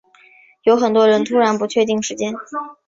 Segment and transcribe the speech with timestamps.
[0.63, 2.33] 有很多人突然不确定时间